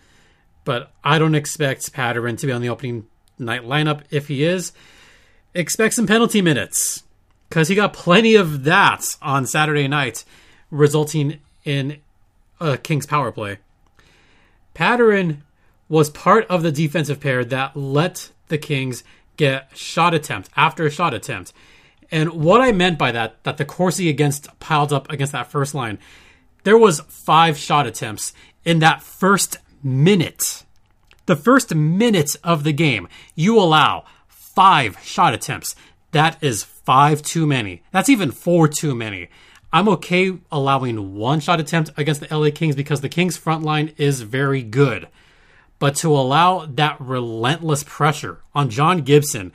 But 0.64 0.92
I 1.02 1.18
don't 1.18 1.34
expect 1.34 1.92
Pateryn 1.92 2.38
to 2.38 2.46
be 2.46 2.52
on 2.52 2.60
the 2.62 2.68
opening 2.68 3.06
night 3.38 3.62
lineup. 3.62 4.02
If 4.10 4.28
he 4.28 4.44
is, 4.44 4.72
expect 5.54 5.94
some 5.94 6.06
penalty 6.06 6.42
minutes 6.42 7.02
because 7.48 7.68
he 7.68 7.74
got 7.74 7.92
plenty 7.92 8.34
of 8.34 8.64
that 8.64 9.16
on 9.22 9.46
Saturday 9.46 9.88
night, 9.88 10.24
resulting 10.70 11.40
in 11.64 11.98
a 12.60 12.76
Kings 12.76 13.06
power 13.06 13.32
play. 13.32 13.58
Pateryn 14.74 15.38
was 15.88 16.10
part 16.10 16.46
of 16.48 16.62
the 16.62 16.72
defensive 16.72 17.20
pair 17.20 17.44
that 17.44 17.76
let 17.76 18.30
the 18.48 18.58
Kings 18.58 19.04
get 19.36 19.68
shot 19.76 20.14
attempt 20.14 20.50
after 20.56 20.90
shot 20.90 21.14
attempt. 21.14 21.52
And 22.10 22.32
what 22.32 22.60
I 22.60 22.72
meant 22.72 22.98
by 22.98 23.12
that, 23.12 23.42
that 23.44 23.56
the 23.56 23.64
Corsi 23.64 24.08
against 24.08 24.48
piled 24.60 24.92
up 24.92 25.10
against 25.10 25.32
that 25.32 25.50
first 25.50 25.74
line, 25.74 25.98
there 26.64 26.78
was 26.78 27.00
five 27.00 27.56
shot 27.56 27.86
attempts 27.86 28.32
in 28.64 28.78
that 28.80 29.02
first 29.02 29.58
minute. 29.82 30.64
The 31.26 31.36
first 31.36 31.74
minute 31.74 32.36
of 32.44 32.64
the 32.64 32.72
game, 32.72 33.08
you 33.34 33.58
allow 33.58 34.04
five 34.28 34.98
shot 35.02 35.34
attempts. 35.34 35.74
That 36.12 36.42
is 36.42 36.64
five 36.64 37.22
too 37.22 37.46
many. 37.46 37.82
That's 37.90 38.08
even 38.08 38.30
four 38.30 38.68
too 38.68 38.94
many. 38.94 39.28
I'm 39.72 39.88
okay 39.90 40.32
allowing 40.50 41.16
one 41.16 41.40
shot 41.40 41.60
attempt 41.60 41.90
against 41.96 42.20
the 42.20 42.36
LA 42.36 42.50
Kings 42.54 42.76
because 42.76 43.00
the 43.00 43.08
Kings 43.08 43.36
front 43.36 43.64
line 43.64 43.92
is 43.96 44.22
very 44.22 44.62
good. 44.62 45.08
But 45.78 45.96
to 45.96 46.08
allow 46.16 46.64
that 46.64 47.00
relentless 47.00 47.84
pressure 47.84 48.40
on 48.54 48.70
John 48.70 49.02
Gibson, 49.02 49.52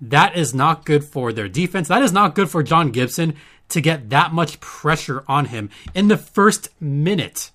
that 0.00 0.36
is 0.36 0.54
not 0.54 0.84
good 0.84 1.04
for 1.04 1.32
their 1.32 1.48
defense. 1.48 1.88
That 1.88 2.02
is 2.02 2.12
not 2.12 2.34
good 2.34 2.50
for 2.50 2.62
John 2.62 2.90
Gibson 2.90 3.34
to 3.68 3.80
get 3.80 4.10
that 4.10 4.32
much 4.32 4.60
pressure 4.60 5.24
on 5.28 5.46
him 5.46 5.70
in 5.94 6.08
the 6.08 6.16
first 6.16 6.68
minute. 6.80 7.50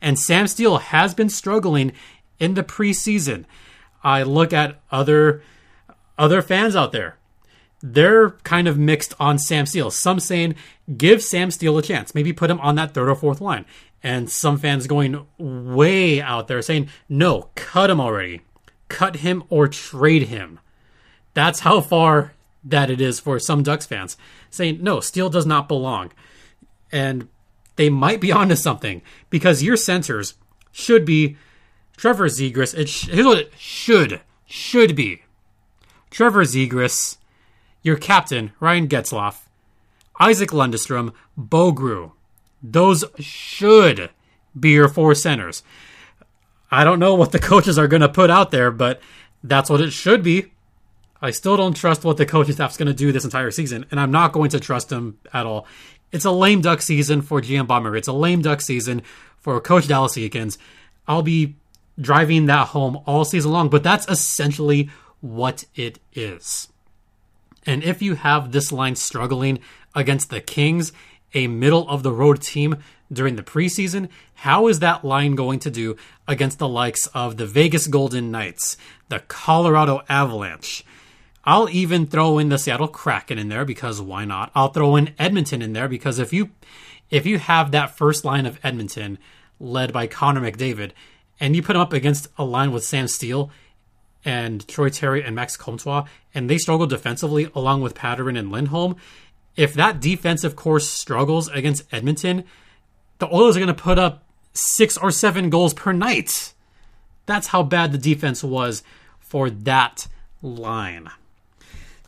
And 0.00 0.18
Sam 0.18 0.46
Steele 0.46 0.78
has 0.78 1.14
been 1.14 1.28
struggling 1.28 1.92
in 2.38 2.54
the 2.54 2.64
preseason. 2.64 3.44
I 4.02 4.22
look 4.22 4.52
at 4.52 4.80
other 4.90 5.42
other 6.18 6.42
fans 6.42 6.76
out 6.76 6.92
there. 6.92 7.16
They're 7.80 8.30
kind 8.44 8.68
of 8.68 8.78
mixed 8.78 9.14
on 9.18 9.38
Sam 9.38 9.66
Steele. 9.66 9.90
Some 9.90 10.20
saying 10.20 10.54
give 10.96 11.22
Sam 11.22 11.50
Steele 11.50 11.78
a 11.78 11.82
chance, 11.82 12.14
maybe 12.14 12.32
put 12.32 12.50
him 12.50 12.60
on 12.60 12.76
that 12.76 12.94
third 12.94 13.08
or 13.08 13.14
fourth 13.14 13.40
line. 13.40 13.64
And 14.02 14.30
some 14.30 14.58
fans 14.58 14.86
going 14.86 15.26
way 15.38 16.20
out 16.20 16.48
there 16.48 16.62
saying, 16.62 16.88
no, 17.08 17.50
cut 17.54 17.90
him 17.90 18.00
already. 18.00 18.42
Cut 18.88 19.16
him 19.16 19.44
or 19.48 19.68
trade 19.68 20.24
him. 20.24 20.58
That's 21.34 21.60
how 21.60 21.80
far 21.80 22.32
that 22.64 22.90
it 22.90 23.00
is 23.00 23.18
for 23.18 23.38
some 23.38 23.62
Ducks 23.62 23.86
fans 23.86 24.16
saying, 24.50 24.82
no, 24.82 25.00
Steele 25.00 25.30
does 25.30 25.46
not 25.46 25.68
belong. 25.68 26.12
And 26.90 27.28
they 27.76 27.90
might 27.90 28.20
be 28.20 28.32
onto 28.40 28.56
something 28.56 29.02
because 29.30 29.62
your 29.62 29.76
centers 29.76 30.34
should 30.70 31.04
be 31.04 31.36
Trevor 31.96 32.26
Zegras. 32.26 32.76
It 32.76 32.88
sh- 32.88 33.08
it 33.10 33.52
should 33.56 34.20
should 34.46 34.94
be 34.94 35.22
Trevor 36.10 36.44
Zegras, 36.44 37.16
your 37.82 37.96
captain 37.96 38.52
Ryan 38.60 38.88
Getzlaf, 38.88 39.46
Isaac 40.20 40.50
Lundestrom, 40.50 41.12
Bogru. 41.38 42.12
Those 42.62 43.04
should 43.18 44.10
be 44.58 44.70
your 44.70 44.88
four 44.88 45.14
centers. 45.14 45.62
I 46.70 46.84
don't 46.84 46.98
know 46.98 47.14
what 47.14 47.32
the 47.32 47.38
coaches 47.50 47.78
are 47.78 47.88
going 47.88 48.02
to 48.02 48.08
put 48.08 48.30
out 48.30 48.50
there, 48.50 48.70
but 48.70 49.00
that's 49.42 49.70
what 49.70 49.80
it 49.80 49.92
should 49.92 50.22
be. 50.22 50.52
I 51.22 51.30
still 51.30 51.56
don't 51.56 51.76
trust 51.76 52.04
what 52.04 52.16
the 52.16 52.26
coaching 52.26 52.54
staff's 52.54 52.76
going 52.76 52.88
to 52.88 52.92
do 52.92 53.12
this 53.12 53.24
entire 53.24 53.52
season, 53.52 53.86
and 53.92 54.00
I'm 54.00 54.10
not 54.10 54.32
going 54.32 54.50
to 54.50 54.60
trust 54.60 54.88
them 54.88 55.18
at 55.32 55.46
all. 55.46 55.68
It's 56.10 56.24
a 56.24 56.32
lame 56.32 56.60
duck 56.60 56.82
season 56.82 57.22
for 57.22 57.40
GM 57.40 57.68
Bob 57.68 57.84
Murray. 57.84 58.00
It's 58.00 58.08
a 58.08 58.12
lame 58.12 58.42
duck 58.42 58.60
season 58.60 59.02
for 59.38 59.60
Coach 59.60 59.86
Dallas 59.86 60.16
Eakins. 60.16 60.58
I'll 61.06 61.22
be 61.22 61.54
driving 61.98 62.46
that 62.46 62.68
home 62.68 63.00
all 63.06 63.24
season 63.24 63.52
long, 63.52 63.68
but 63.68 63.84
that's 63.84 64.08
essentially 64.08 64.90
what 65.20 65.64
it 65.76 66.00
is. 66.12 66.68
And 67.64 67.84
if 67.84 68.02
you 68.02 68.16
have 68.16 68.50
this 68.50 68.72
line 68.72 68.96
struggling 68.96 69.60
against 69.94 70.28
the 70.28 70.40
Kings, 70.40 70.92
a 71.34 71.46
middle 71.46 71.88
of 71.88 72.02
the 72.02 72.12
road 72.12 72.42
team 72.42 72.78
during 73.12 73.36
the 73.36 73.42
preseason, 73.42 74.08
how 74.34 74.66
is 74.66 74.80
that 74.80 75.04
line 75.04 75.36
going 75.36 75.60
to 75.60 75.70
do 75.70 75.96
against 76.26 76.58
the 76.58 76.68
likes 76.68 77.06
of 77.08 77.36
the 77.36 77.46
Vegas 77.46 77.86
Golden 77.86 78.32
Knights, 78.32 78.76
the 79.08 79.20
Colorado 79.20 80.02
Avalanche? 80.08 80.84
I'll 81.44 81.68
even 81.68 82.06
throw 82.06 82.38
in 82.38 82.50
the 82.50 82.58
Seattle 82.58 82.88
Kraken 82.88 83.38
in 83.38 83.48
there 83.48 83.64
because 83.64 84.00
why 84.00 84.24
not? 84.24 84.52
I'll 84.54 84.68
throw 84.68 84.94
in 84.96 85.14
Edmonton 85.18 85.60
in 85.60 85.72
there 85.72 85.88
because 85.88 86.18
if 86.18 86.32
you 86.32 86.50
if 87.10 87.26
you 87.26 87.38
have 87.38 87.72
that 87.72 87.96
first 87.96 88.24
line 88.24 88.46
of 88.46 88.60
Edmonton 88.62 89.18
led 89.58 89.92
by 89.92 90.06
Connor 90.06 90.40
McDavid 90.40 90.92
and 91.40 91.56
you 91.56 91.62
put 91.62 91.72
them 91.72 91.82
up 91.82 91.92
against 91.92 92.28
a 92.38 92.44
line 92.44 92.70
with 92.70 92.84
Sam 92.84 93.08
Steele 93.08 93.50
and 94.24 94.66
Troy 94.68 94.88
Terry 94.88 95.22
and 95.22 95.34
Max 95.34 95.56
Comtois 95.56 96.04
and 96.32 96.48
they 96.48 96.58
struggle 96.58 96.86
defensively 96.86 97.50
along 97.54 97.82
with 97.82 97.94
Pateryn 97.94 98.38
and 98.38 98.52
Lindholm, 98.52 98.96
if 99.56 99.74
that 99.74 100.00
defensive 100.00 100.56
corps 100.56 100.80
struggles 100.80 101.48
against 101.48 101.92
Edmonton, 101.92 102.44
the 103.18 103.32
Oilers 103.34 103.56
are 103.56 103.60
going 103.60 103.66
to 103.66 103.74
put 103.74 103.98
up 103.98 104.24
6 104.54 104.96
or 104.98 105.10
7 105.10 105.50
goals 105.50 105.74
per 105.74 105.92
night. 105.92 106.52
That's 107.26 107.48
how 107.48 107.62
bad 107.62 107.92
the 107.92 107.98
defense 107.98 108.42
was 108.42 108.82
for 109.20 109.50
that 109.50 110.06
line. 110.40 111.10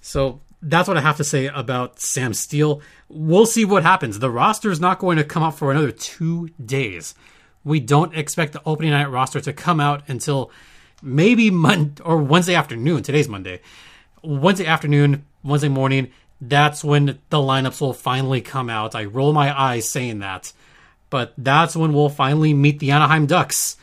So 0.04 0.40
that's 0.60 0.86
what 0.86 0.98
I 0.98 1.00
have 1.00 1.16
to 1.16 1.24
say 1.24 1.46
about 1.46 1.98
Sam 1.98 2.34
Steele. 2.34 2.82
We'll 3.08 3.46
see 3.46 3.64
what 3.64 3.82
happens. 3.82 4.18
The 4.18 4.30
roster 4.30 4.70
is 4.70 4.78
not 4.78 4.98
going 4.98 5.16
to 5.16 5.24
come 5.24 5.42
out 5.42 5.56
for 5.56 5.70
another 5.70 5.92
two 5.92 6.50
days. 6.62 7.14
We 7.64 7.80
don't 7.80 8.14
expect 8.14 8.52
the 8.52 8.60
opening 8.66 8.90
night 8.90 9.10
roster 9.10 9.40
to 9.40 9.52
come 9.54 9.80
out 9.80 10.06
until 10.06 10.50
maybe 11.02 11.50
Monday 11.50 12.02
or 12.04 12.18
Wednesday 12.18 12.54
afternoon. 12.54 13.02
Today's 13.02 13.30
Monday. 13.30 13.62
Wednesday 14.22 14.66
afternoon, 14.66 15.24
Wednesday 15.42 15.70
morning. 15.70 16.12
That's 16.38 16.84
when 16.84 17.18
the 17.30 17.38
lineups 17.38 17.80
will 17.80 17.94
finally 17.94 18.42
come 18.42 18.68
out. 18.68 18.94
I 18.94 19.06
roll 19.06 19.32
my 19.32 19.58
eyes 19.58 19.88
saying 19.88 20.18
that. 20.18 20.52
But 21.08 21.32
that's 21.38 21.74
when 21.74 21.94
we'll 21.94 22.10
finally 22.10 22.52
meet 22.52 22.78
the 22.78 22.90
Anaheim 22.90 23.24
Ducks. 23.24 23.78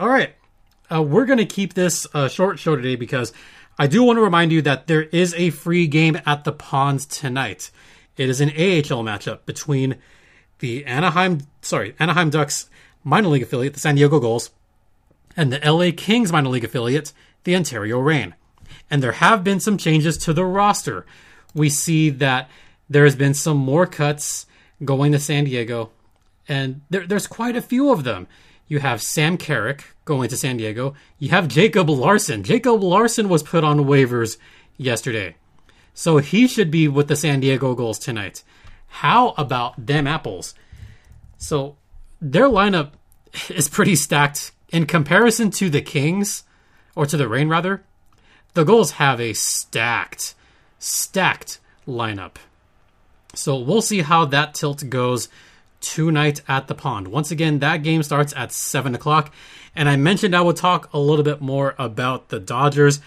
All 0.00 0.08
right. 0.08 0.34
Uh, 0.92 1.00
we're 1.00 1.26
going 1.26 1.38
to 1.38 1.46
keep 1.46 1.74
this 1.74 2.08
a 2.12 2.28
short 2.28 2.58
show 2.58 2.74
today 2.74 2.96
because 2.96 3.32
I 3.78 3.86
do 3.86 4.02
want 4.02 4.18
to 4.18 4.22
remind 4.22 4.52
you 4.52 4.62
that 4.62 4.86
there 4.86 5.02
is 5.02 5.34
a 5.34 5.50
free 5.50 5.86
game 5.86 6.20
at 6.26 6.44
the 6.44 6.52
Ponds 6.52 7.06
tonight. 7.06 7.70
It 8.16 8.28
is 8.28 8.40
an 8.40 8.50
AHL 8.50 9.02
matchup 9.02 9.46
between 9.46 9.96
the 10.58 10.84
Anaheim, 10.84 11.40
sorry, 11.62 11.94
Anaheim 11.98 12.30
Ducks 12.30 12.68
minor 13.02 13.28
league 13.28 13.42
affiliate, 13.42 13.74
the 13.74 13.80
San 13.80 13.94
Diego 13.94 14.20
Gulls, 14.20 14.50
and 15.36 15.52
the 15.52 15.70
LA 15.70 15.90
Kings 15.96 16.30
minor 16.30 16.50
league 16.50 16.64
affiliate, 16.64 17.12
the 17.44 17.56
Ontario 17.56 17.98
Reign. 17.98 18.34
And 18.90 19.02
there 19.02 19.12
have 19.12 19.42
been 19.42 19.60
some 19.60 19.78
changes 19.78 20.18
to 20.18 20.32
the 20.32 20.44
roster. 20.44 21.06
We 21.54 21.68
see 21.68 22.10
that 22.10 22.48
there 22.88 23.04
has 23.04 23.16
been 23.16 23.34
some 23.34 23.56
more 23.56 23.86
cuts 23.86 24.46
going 24.84 25.12
to 25.12 25.18
San 25.18 25.44
Diego, 25.44 25.90
and 26.48 26.82
there, 26.90 27.06
there's 27.06 27.26
quite 27.26 27.56
a 27.56 27.62
few 27.62 27.90
of 27.90 28.04
them. 28.04 28.26
You 28.68 28.78
have 28.78 29.02
Sam 29.02 29.36
Carrick 29.36 29.84
going 30.04 30.28
to 30.30 30.36
San 30.36 30.56
Diego. 30.56 30.94
You 31.18 31.30
have 31.30 31.48
Jacob 31.48 31.90
Larsson. 31.90 32.42
Jacob 32.42 32.82
Larsson 32.82 33.28
was 33.28 33.42
put 33.42 33.64
on 33.64 33.80
waivers 33.80 34.38
yesterday. 34.76 35.36
So 35.94 36.18
he 36.18 36.48
should 36.48 36.70
be 36.70 36.88
with 36.88 37.08
the 37.08 37.16
San 37.16 37.40
Diego 37.40 37.74
Gulls 37.74 37.98
tonight. 37.98 38.42
How 38.86 39.30
about 39.30 39.86
them 39.86 40.06
apples? 40.06 40.54
So 41.38 41.76
their 42.20 42.46
lineup 42.46 42.92
is 43.50 43.68
pretty 43.68 43.96
stacked 43.96 44.52
in 44.70 44.86
comparison 44.86 45.50
to 45.50 45.68
the 45.68 45.82
Kings, 45.82 46.44
or 46.96 47.06
to 47.06 47.16
the 47.16 47.28
Reign 47.28 47.48
rather. 47.48 47.84
The 48.54 48.64
Gulls 48.64 48.92
have 48.92 49.20
a 49.20 49.32
stacked, 49.34 50.34
stacked 50.78 51.58
lineup. 51.86 52.36
So 53.34 53.58
we'll 53.58 53.82
see 53.82 54.02
how 54.02 54.24
that 54.26 54.54
tilt 54.54 54.88
goes 54.88 55.28
tonight 55.82 56.40
at 56.48 56.68
the 56.68 56.74
pond. 56.74 57.08
Once 57.08 57.30
again, 57.30 57.58
that 57.58 57.82
game 57.82 58.02
starts 58.02 58.32
at 58.34 58.52
7 58.52 58.94
o'clock. 58.94 59.32
And 59.76 59.88
I 59.88 59.96
mentioned 59.96 60.34
I 60.34 60.40
would 60.40 60.56
talk 60.56 60.88
a 60.92 60.98
little 60.98 61.24
bit 61.24 61.40
more 61.40 61.74
about 61.78 62.28
the 62.28 62.40
Dodgers 62.40 63.00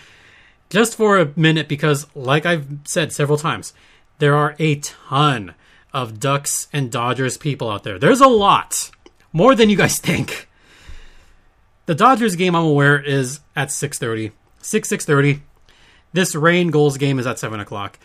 just 0.70 0.96
for 0.96 1.18
a 1.18 1.32
minute 1.36 1.68
because, 1.68 2.08
like 2.16 2.46
I've 2.46 2.68
said 2.84 3.14
several 3.14 3.38
times, 3.38 3.74
there 4.20 4.36
are 4.36 4.56
a 4.60 4.76
ton 4.76 5.54
of 5.94 6.20
Ducks 6.20 6.68
and 6.74 6.92
Dodgers 6.92 7.38
people 7.38 7.70
out 7.70 7.84
there. 7.84 7.98
There's 7.98 8.22
a 8.22 8.28
lot, 8.28 8.92
more 9.32 9.56
than 9.56 9.70
you 9.70 9.78
guys 9.78 10.00
think. 10.00 10.50
The 11.86 11.96
Dodgers 11.96 12.36
game 12.36 12.56
I'm 12.56 12.66
aware 12.66 13.00
is 13.00 13.42
at 13.56 13.70
6:30, 13.70 14.32
6 14.60 14.90
6:30. 14.90 15.42
This 16.14 16.34
Reign 16.34 16.72
Gulls 16.72 16.98
game 16.98 17.20
is 17.20 17.28
at 17.28 17.40
7 17.40 17.60
o'clock 17.60 18.00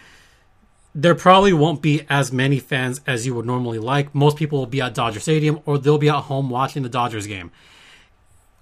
there 0.94 1.14
probably 1.14 1.52
won't 1.52 1.82
be 1.82 2.02
as 2.09 2.32
many 2.32 2.59
fans 2.59 3.00
as 3.06 3.26
you 3.26 3.35
would 3.35 3.47
normally 3.47 3.78
like. 3.78 4.14
Most 4.14 4.37
people 4.37 4.59
will 4.59 4.66
be 4.66 4.80
at 4.80 4.94
Dodger 4.94 5.20
Stadium 5.20 5.61
or 5.64 5.78
they'll 5.78 5.99
be 5.99 6.09
at 6.09 6.23
home 6.23 6.50
watching 6.50 6.82
the 6.82 6.88
Dodgers 6.88 7.26
game. 7.26 7.50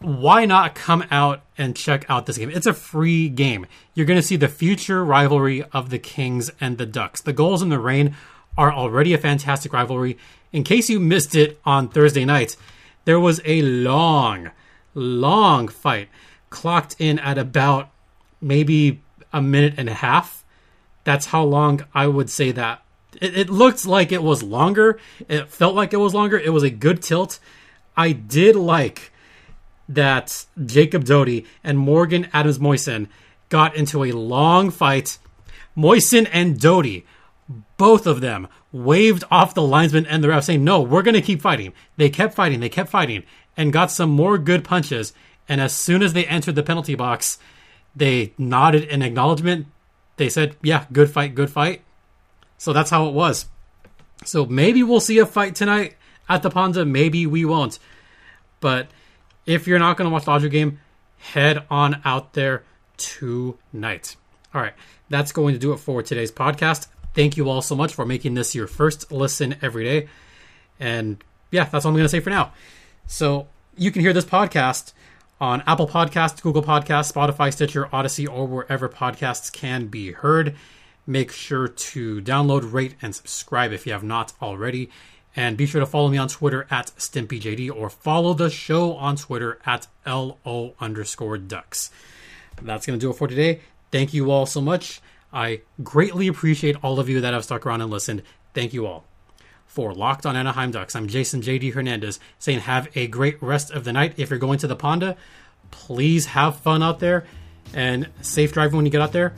Why 0.00 0.44
not 0.44 0.74
come 0.74 1.04
out 1.10 1.42
and 1.56 1.74
check 1.74 2.04
out 2.08 2.26
this 2.26 2.38
game? 2.38 2.50
It's 2.50 2.66
a 2.66 2.74
free 2.74 3.28
game. 3.28 3.66
You're 3.94 4.06
going 4.06 4.20
to 4.20 4.26
see 4.26 4.36
the 4.36 4.48
future 4.48 5.04
rivalry 5.04 5.64
of 5.72 5.90
the 5.90 5.98
Kings 5.98 6.50
and 6.60 6.78
the 6.78 6.86
Ducks. 6.86 7.20
The 7.20 7.32
Gulls 7.32 7.62
in 7.62 7.68
the 7.68 7.80
Reign 7.80 8.14
are 8.56 8.72
already 8.72 9.12
a 9.12 9.18
fantastic 9.18 9.72
rivalry. 9.72 10.16
In 10.52 10.62
case 10.62 10.88
you 10.88 11.00
missed 11.00 11.34
it 11.34 11.58
on 11.64 11.88
Thursday 11.88 12.24
night, 12.24 12.56
there 13.06 13.18
was 13.18 13.40
a 13.44 13.62
long, 13.62 14.50
long 14.94 15.66
fight 15.66 16.08
clocked 16.50 16.94
in 16.98 17.18
at 17.18 17.38
about 17.38 17.88
maybe 18.40 19.02
a 19.32 19.42
minute 19.42 19.74
and 19.76 19.88
a 19.88 19.94
half 19.94 20.37
that's 21.08 21.24
how 21.24 21.42
long 21.42 21.86
I 21.94 22.06
would 22.06 22.28
say 22.28 22.52
that. 22.52 22.82
It, 23.18 23.34
it 23.34 23.48
looked 23.48 23.86
like 23.86 24.12
it 24.12 24.22
was 24.22 24.42
longer. 24.42 25.00
It 25.26 25.48
felt 25.48 25.74
like 25.74 25.94
it 25.94 25.96
was 25.96 26.12
longer. 26.12 26.38
It 26.38 26.50
was 26.50 26.62
a 26.62 26.68
good 26.68 27.02
tilt. 27.02 27.40
I 27.96 28.12
did 28.12 28.54
like 28.54 29.10
that 29.88 30.44
Jacob 30.66 31.04
Doty 31.04 31.46
and 31.64 31.78
Morgan 31.78 32.28
Adams 32.34 32.58
Moisan 32.58 33.08
got 33.48 33.74
into 33.74 34.04
a 34.04 34.12
long 34.12 34.70
fight. 34.70 35.16
Moisan 35.74 36.28
and 36.30 36.60
Doty, 36.60 37.06
both 37.78 38.06
of 38.06 38.20
them, 38.20 38.46
waved 38.70 39.24
off 39.30 39.54
the 39.54 39.62
linesman 39.62 40.04
and 40.04 40.22
the 40.22 40.28
ref 40.28 40.44
saying, 40.44 40.62
No, 40.62 40.82
we're 40.82 41.00
going 41.00 41.14
to 41.14 41.22
keep 41.22 41.40
fighting. 41.40 41.72
They 41.96 42.10
kept 42.10 42.34
fighting, 42.34 42.60
they 42.60 42.68
kept 42.68 42.90
fighting, 42.90 43.22
and 43.56 43.72
got 43.72 43.90
some 43.90 44.10
more 44.10 44.36
good 44.36 44.62
punches. 44.62 45.14
And 45.48 45.58
as 45.62 45.72
soon 45.72 46.02
as 46.02 46.12
they 46.12 46.26
entered 46.26 46.54
the 46.54 46.62
penalty 46.62 46.94
box, 46.94 47.38
they 47.96 48.34
nodded 48.36 48.84
in 48.84 49.00
acknowledgement 49.00 49.68
they 50.18 50.28
said, 50.28 50.56
yeah, 50.62 50.84
good 50.92 51.10
fight, 51.10 51.34
good 51.34 51.50
fight. 51.50 51.82
So 52.58 52.72
that's 52.72 52.90
how 52.90 53.06
it 53.06 53.14
was. 53.14 53.46
So 54.24 54.44
maybe 54.44 54.82
we'll 54.82 55.00
see 55.00 55.18
a 55.18 55.26
fight 55.26 55.54
tonight 55.54 55.94
at 56.28 56.42
the 56.42 56.50
Ponza. 56.50 56.86
Maybe 56.86 57.26
we 57.26 57.44
won't. 57.44 57.78
But 58.60 58.88
if 59.46 59.66
you're 59.66 59.78
not 59.78 59.96
going 59.96 60.10
to 60.10 60.12
watch 60.12 60.24
the 60.24 60.32
Dodger 60.32 60.48
game, 60.48 60.80
head 61.18 61.64
on 61.70 62.00
out 62.04 62.34
there 62.34 62.64
tonight. 62.96 64.16
All 64.52 64.60
right, 64.60 64.74
that's 65.08 65.32
going 65.32 65.54
to 65.54 65.58
do 65.58 65.72
it 65.72 65.78
for 65.78 66.02
today's 66.02 66.32
podcast. 66.32 66.88
Thank 67.14 67.36
you 67.36 67.48
all 67.48 67.62
so 67.62 67.74
much 67.74 67.94
for 67.94 68.04
making 68.04 68.34
this 68.34 68.54
your 68.54 68.66
first 68.66 69.10
listen 69.12 69.56
every 69.62 69.84
day. 69.84 70.08
And 70.80 71.22
yeah, 71.50 71.64
that's 71.64 71.84
all 71.84 71.90
I'm 71.90 71.94
going 71.94 72.04
to 72.04 72.08
say 72.08 72.20
for 72.20 72.30
now. 72.30 72.52
So 73.06 73.48
you 73.76 73.90
can 73.90 74.02
hear 74.02 74.12
this 74.12 74.24
podcast 74.24 74.92
on 75.40 75.62
Apple 75.66 75.86
Podcasts, 75.88 76.42
Google 76.42 76.62
Podcasts, 76.62 77.12
Spotify, 77.12 77.52
Stitcher, 77.52 77.88
Odyssey, 77.92 78.26
or 78.26 78.46
wherever 78.46 78.88
podcasts 78.88 79.52
can 79.52 79.86
be 79.86 80.12
heard. 80.12 80.54
Make 81.06 81.32
sure 81.32 81.68
to 81.68 82.20
download, 82.20 82.72
rate, 82.72 82.94
and 83.00 83.14
subscribe 83.14 83.72
if 83.72 83.86
you 83.86 83.92
have 83.92 84.02
not 84.02 84.32
already. 84.42 84.90
And 85.36 85.56
be 85.56 85.66
sure 85.66 85.80
to 85.80 85.86
follow 85.86 86.08
me 86.08 86.18
on 86.18 86.28
Twitter 86.28 86.66
at 86.70 86.92
StimpyJD 86.98 87.70
or 87.74 87.88
follow 87.88 88.34
the 88.34 88.50
show 88.50 88.94
on 88.94 89.16
Twitter 89.16 89.58
at 89.64 89.86
LO 90.04 90.74
underscore 90.80 91.38
ducks. 91.38 91.90
That's 92.60 92.86
going 92.86 92.98
to 92.98 93.04
do 93.04 93.10
it 93.10 93.16
for 93.16 93.28
today. 93.28 93.60
Thank 93.92 94.12
you 94.12 94.30
all 94.30 94.46
so 94.46 94.60
much. 94.60 95.00
I 95.32 95.60
greatly 95.82 96.26
appreciate 96.26 96.76
all 96.82 96.98
of 96.98 97.08
you 97.08 97.20
that 97.20 97.34
have 97.34 97.44
stuck 97.44 97.64
around 97.66 97.82
and 97.82 97.90
listened. 97.90 98.22
Thank 98.52 98.72
you 98.72 98.86
all. 98.86 99.04
For 99.68 99.92
Locked 99.92 100.24
on 100.24 100.34
Anaheim 100.34 100.70
Ducks, 100.70 100.96
I'm 100.96 101.08
Jason 101.08 101.42
JD 101.42 101.74
Hernandez 101.74 102.18
saying 102.38 102.60
have 102.60 102.88
a 102.96 103.06
great 103.06 103.40
rest 103.42 103.70
of 103.70 103.84
the 103.84 103.92
night. 103.92 104.14
If 104.16 104.30
you're 104.30 104.38
going 104.38 104.58
to 104.60 104.66
the 104.66 104.74
Ponda, 104.74 105.14
please 105.70 106.24
have 106.26 106.56
fun 106.56 106.82
out 106.82 107.00
there 107.00 107.26
and 107.74 108.08
safe 108.22 108.52
driving 108.52 108.76
when 108.76 108.86
you 108.86 108.90
get 108.90 109.02
out 109.02 109.12
there. 109.12 109.34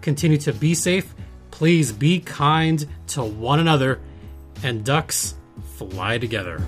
Continue 0.00 0.38
to 0.38 0.54
be 0.54 0.74
safe. 0.74 1.14
Please 1.50 1.92
be 1.92 2.18
kind 2.18 2.84
to 3.08 3.22
one 3.22 3.60
another. 3.60 4.00
And 4.62 4.84
ducks 4.84 5.34
fly 5.76 6.16
together. 6.16 6.62